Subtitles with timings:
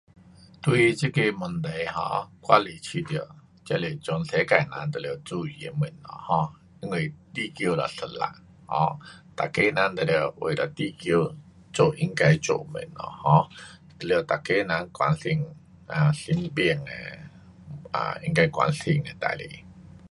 [0.63, 6.49] 对这个问题 um 我是觉得这是全世界人都要注意的东西，um
[6.81, 8.17] 因为地球只一粒
[8.65, 8.97] um
[9.37, 11.35] 每个人都得为了地球
[11.71, 15.45] 做应该做的东西 um 了每个人关心
[15.85, 16.91] um 身边的
[17.93, 19.63] um 应该关心的事情。